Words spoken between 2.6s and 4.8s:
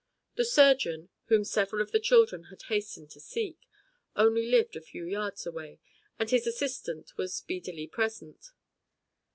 hastened to seek, only lived